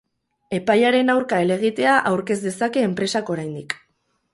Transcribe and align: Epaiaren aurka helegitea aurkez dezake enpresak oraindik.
Epaiaren 0.59 1.11
aurka 1.17 1.43
helegitea 1.45 2.01
aurkez 2.15 2.41
dezake 2.49 2.87
enpresak 2.91 3.35
oraindik. 3.37 3.83